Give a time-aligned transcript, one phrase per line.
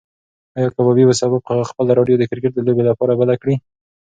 [0.55, 3.55] ایا کبابي به سبا بیا خپله راډیو د کرکټ د لوبې لپاره بله کړي؟